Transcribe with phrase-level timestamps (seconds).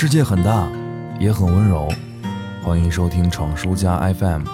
[0.00, 0.68] 世界很大，
[1.18, 1.88] 也很温柔。
[2.62, 4.44] 欢迎收听闯书家 FM，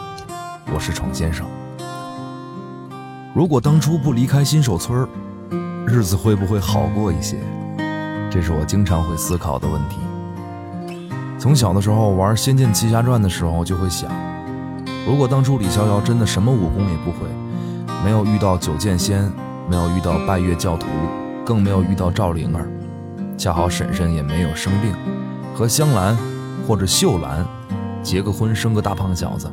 [0.73, 1.45] 我是闯先生。
[3.35, 5.07] 如果当初不离开新手村，
[5.87, 7.37] 日子会不会好过一些？
[8.31, 9.99] 这是我经常会思考的问题。
[11.39, 14.11] 从小的时候玩《仙剑奇侠传》的时候，就会想，
[15.07, 17.29] 如果当初李逍遥真的什么武功也不会，
[18.03, 19.31] 没有遇到九剑仙，
[19.69, 20.87] 没有遇到拜月教徒，
[21.45, 22.67] 更没有遇到赵灵儿，
[23.37, 24.95] 恰好婶婶也没有生病，
[25.55, 26.17] 和香兰
[26.67, 27.47] 或者秀兰
[28.03, 29.49] 结个婚，生个大胖小子，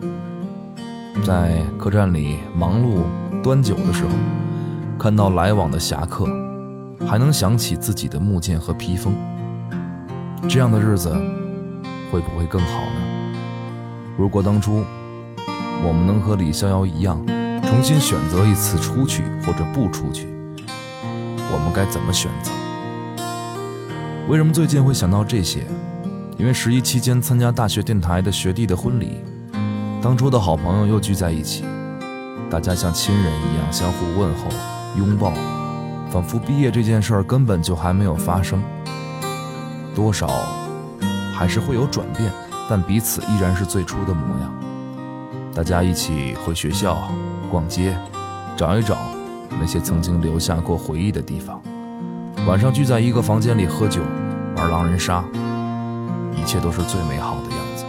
[1.24, 3.04] 在客栈里忙碌
[3.44, 4.10] 端酒的时候，
[4.98, 6.26] 看到来往的侠客，
[7.08, 9.14] 还能想起自己的木剑和披风，
[10.50, 11.12] 这样的日子
[12.12, 13.38] 会不会更好呢？
[14.18, 14.84] 如果当初
[15.86, 17.24] 我们能和李逍遥一样，
[17.62, 22.52] 重新选择一次出去或者不出去，我们该怎么选择？
[24.28, 25.60] 为什么最近会想到这些？
[26.42, 29.22] 因为十一期间参加大学电台的学弟的婚礼，
[30.02, 31.64] 当初的好朋友又聚在一起，
[32.50, 34.46] 大家像亲人一样相互问候、
[34.98, 35.32] 拥抱，
[36.10, 38.60] 仿佛毕业这件事儿根本就还没有发生。
[39.94, 40.28] 多少
[41.32, 42.32] 还是会有转变，
[42.68, 44.52] 但彼此依然是最初的模样。
[45.54, 47.08] 大家一起回学校、
[47.52, 47.96] 逛街，
[48.58, 48.98] 找一找
[49.60, 51.62] 那些曾经留下过回忆的地方。
[52.48, 54.02] 晚上聚在一个房间里喝酒、
[54.58, 55.24] 玩狼人杀。
[56.42, 57.86] 一切都是最美好的样子。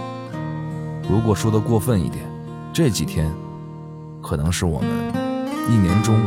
[1.09, 2.23] 如果说的过分一点，
[2.71, 3.33] 这几天
[4.21, 4.89] 可能是我们
[5.71, 6.21] 一年中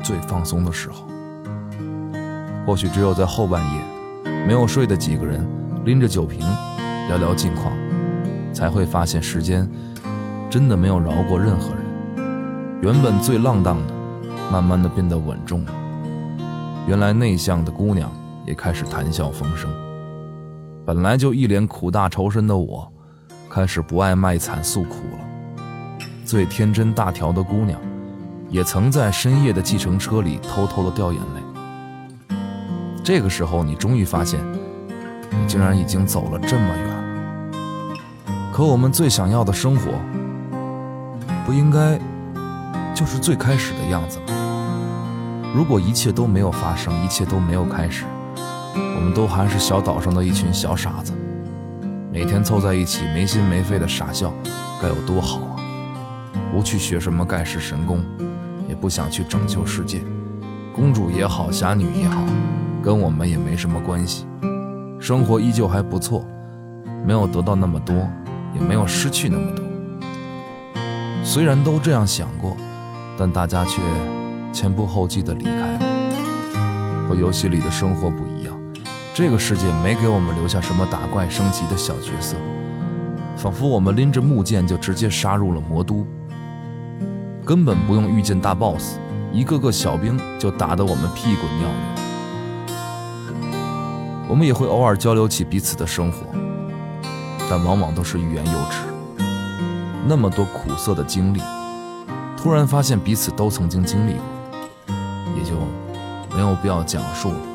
[0.00, 1.04] 最放松的时候。
[2.64, 3.82] 或许只有在后半夜，
[4.46, 5.44] 没有睡的几个人
[5.84, 6.38] 拎着酒瓶
[7.08, 7.72] 聊聊近况，
[8.52, 9.68] 才会发现时间
[10.48, 11.84] 真的没有饶过任何人。
[12.82, 13.92] 原本最浪荡的，
[14.52, 15.72] 慢慢的变得稳重了。
[16.86, 18.12] 原来内向的姑娘
[18.46, 19.68] 也开始谈笑风生。
[20.88, 22.90] 本来就一脸苦大仇深的我，
[23.50, 25.98] 开始不爱卖惨诉苦了。
[26.24, 27.78] 最天真大条的姑娘，
[28.48, 32.36] 也曾在深夜的计程车里偷偷的掉眼泪。
[33.04, 34.40] 这个时候，你终于发现，
[35.30, 36.86] 你竟然已经走了这么远。
[38.50, 39.92] 可我们最想要的生活，
[41.44, 42.00] 不应该
[42.94, 44.24] 就是最开始的样子吗？
[45.54, 48.06] 如果一切都没有发生，一切都没有开始。
[48.96, 51.12] 我们都还是小岛上的一群小傻子，
[52.12, 54.32] 每天凑在一起没心没肺的傻笑，
[54.80, 55.56] 该有多好啊！
[56.52, 58.04] 不去学什么盖世神功，
[58.68, 60.02] 也不想去拯救世界，
[60.74, 62.22] 公主也好，侠女也好，
[62.82, 64.26] 跟我们也没什么关系。
[64.98, 66.24] 生活依旧还不错，
[67.06, 67.94] 没有得到那么多，
[68.54, 69.64] 也没有失去那么多。
[71.22, 72.56] 虽然都这样想过，
[73.16, 73.80] 但大家却
[74.52, 78.27] 前仆后继地离开了，和游戏里的生活不。
[79.18, 82.36] 这个世界没给我们留下什么打怪升级的小角色，
[83.36, 86.06] 仿佛我们拎着木剑就直接杀入了魔都，
[87.44, 88.96] 根本不用遇见大 boss，
[89.32, 91.78] 一个个小兵就打得我们屁滚尿流。
[94.28, 96.18] 我们也会偶尔交流起彼此的生活，
[97.50, 98.78] 但往往都是欲言又止。
[100.06, 101.42] 那么多苦涩的经历，
[102.36, 104.22] 突然发现彼此都曾经经历过，
[105.36, 105.56] 也就
[106.36, 107.47] 没有必要讲述了。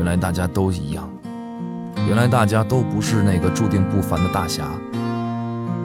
[0.00, 1.06] 原来大家都一样，
[2.08, 4.64] 原来大家都不是那个注定不凡的大侠，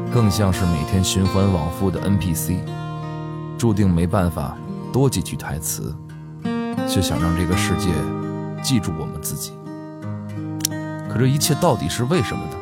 [0.10, 2.60] 更像是每天循环往复的 NPC，
[3.58, 4.56] 注定没办法
[4.94, 5.94] 多几句台词，
[6.88, 7.90] 却想让这个世界
[8.64, 9.52] 记住我们自己。
[11.10, 12.56] 可这一切到底是为什么呢？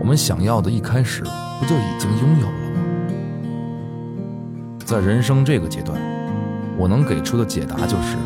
[0.00, 2.80] 我们想要的，一开始不就已经拥有了吗？
[4.84, 5.96] 在人生这个阶段，
[6.76, 8.16] 我能给出的解答就是：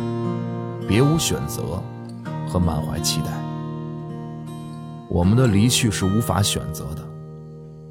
[0.88, 1.78] 别无选择。
[2.56, 3.27] 和满怀期待，
[5.11, 7.06] 我们的离去是无法选择的。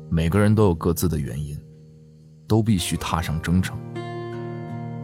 [0.09, 1.55] 每个人都有各自的原因，
[2.47, 3.77] 都必须踏上征程。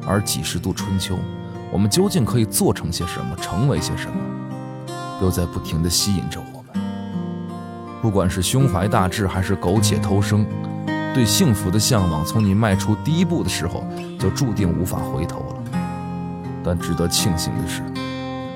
[0.08, 1.16] 而几十度春秋，
[1.72, 4.16] 我们究竟可以做成些什么，成为些什么，
[5.22, 6.84] 又在不停地吸引着我们。
[8.02, 10.44] 不管是胸怀大志，还是苟且偷生，
[11.14, 13.84] 对幸福的向往，从你迈出第一步的时候，
[14.18, 15.56] 就注定无法回头了。
[16.64, 17.84] 但值得庆幸的是。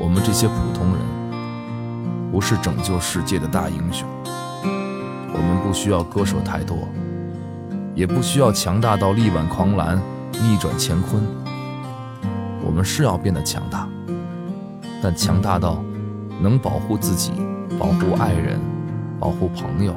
[0.06, 4.08] 我们这些普通人，不是拯救世界的大英雄。
[5.34, 6.78] 我们不需要割舍太多，
[7.96, 10.00] 也不需要强大到力挽狂澜、
[10.34, 11.24] 逆转乾坤。
[12.64, 13.90] 我们是要变得强大，
[15.02, 15.84] 但强大到
[16.40, 17.32] 能保护自己、
[17.80, 18.60] 保护爱人、
[19.20, 19.96] 保护朋友，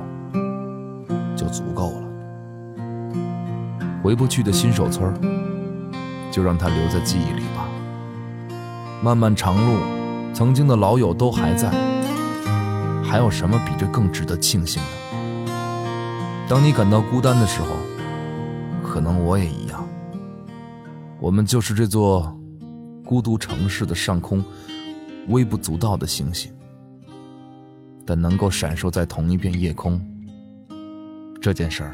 [1.37, 2.03] 就足够了。
[4.03, 5.15] 回不去的新手村，
[6.31, 7.69] 就让它留在记忆里吧。
[9.03, 9.98] 漫漫长路，
[10.39, 11.69] 曾经的老友都还在，
[13.03, 15.53] 还有什么比这更值得庆幸的？
[16.49, 17.75] 当你感到孤单的时候，
[18.81, 19.85] 可能我也一样。
[21.19, 22.33] 我们就是这座
[23.05, 24.45] 孤独城市的上空
[25.27, 26.53] 微不足道的星星，
[28.07, 30.01] 但能够闪烁在同一片夜空，
[31.43, 31.93] 这件事儿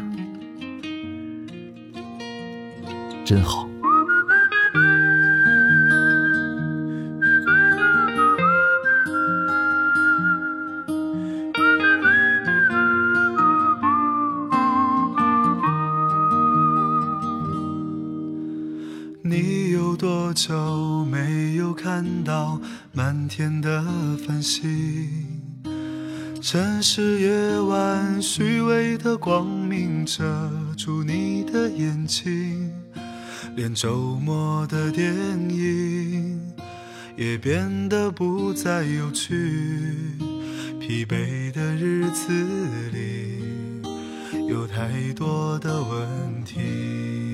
[3.25, 3.67] 真好。
[21.05, 22.61] 没有看到
[22.93, 23.85] 满天的
[24.27, 25.41] 繁星？
[26.41, 30.23] 城市夜晚虚伪的光明遮
[30.77, 32.71] 住你的眼睛，
[33.57, 35.15] 连周末的电
[35.49, 36.39] 影
[37.17, 39.35] 也变得不再有趣。
[40.79, 42.31] 疲惫的日子
[42.93, 43.41] 里
[44.47, 47.34] 有太多的问题。